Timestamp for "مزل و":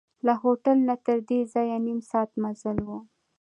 2.43-2.89